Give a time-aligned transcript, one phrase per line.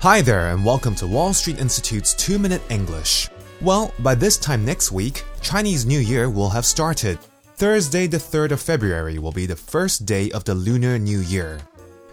[0.00, 3.28] Hi there, and welcome to Wall Street Institute's 2 Minute English.
[3.60, 7.18] Well, by this time next week, Chinese New Year will have started.
[7.56, 11.58] Thursday, the 3rd of February, will be the first day of the Lunar New Year.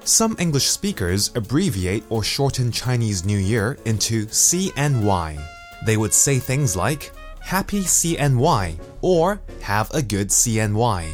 [0.03, 5.39] Some English speakers abbreviate or shorten Chinese New Year into CNY.
[5.85, 11.05] They would say things like, Happy CNY or Have a good CNY.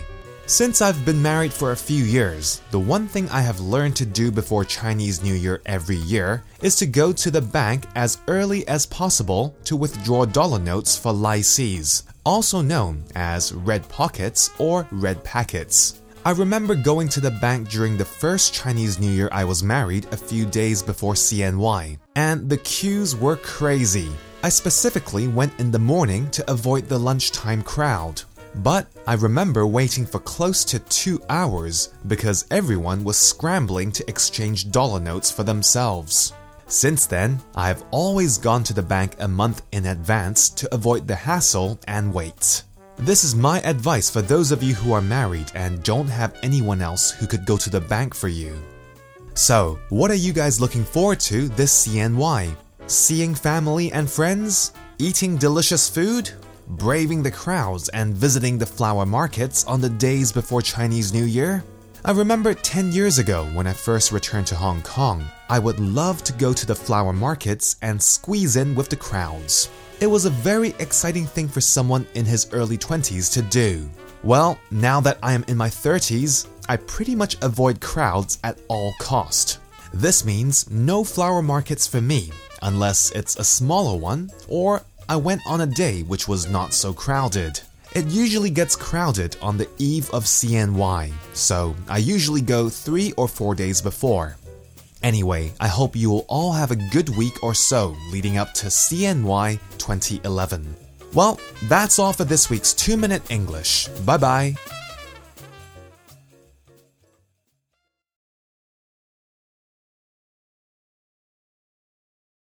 [0.52, 4.06] Since I've been married for a few years, the one thing I have learned to
[4.06, 8.68] do before Chinese New Year every year is to go to the bank as early
[8.68, 11.82] as possible to withdraw dollar notes for lai see,
[12.26, 16.02] also known as red pockets or red packets.
[16.26, 20.06] I remember going to the bank during the first Chinese New Year I was married
[20.12, 24.12] a few days before CNY, and the queues were crazy.
[24.44, 28.24] I specifically went in the morning to avoid the lunchtime crowd.
[28.56, 34.72] But I remember waiting for close to two hours because everyone was scrambling to exchange
[34.72, 36.34] dollar notes for themselves.
[36.68, 41.08] Since then, I have always gone to the bank a month in advance to avoid
[41.08, 42.64] the hassle and wait.
[42.98, 46.82] This is my advice for those of you who are married and don't have anyone
[46.82, 48.56] else who could go to the bank for you.
[49.34, 52.56] So, what are you guys looking forward to this CNY?
[52.88, 54.74] Seeing family and friends?
[55.00, 56.32] Eating delicious food?
[56.78, 61.66] Braving the crowds and visiting the flower markets on the days before Chinese New Year?
[62.06, 66.24] I remember 10 years ago when I first returned to Hong Kong, I would love
[66.24, 69.70] to go to the flower markets and squeeze in with the crowds.
[70.00, 73.90] It was a very exciting thing for someone in his early 20s to do.
[74.24, 78.94] Well, now that I am in my 30s, I pretty much avoid crowds at all
[78.98, 79.60] cost.
[79.94, 85.42] This means no flower markets for me, unless it's a smaller one, or I went
[85.46, 87.60] on a day which was not so crowded.
[87.94, 93.28] It usually gets crowded on the eve of CNY, so I usually go three or
[93.28, 94.38] four days before.
[95.04, 98.68] Anyway, I hope you will all have a good week or so leading up to
[98.68, 100.78] CNY 2011.
[101.14, 103.90] Well, that's all for this week's 2 Minute English.
[104.06, 104.56] Bye bye.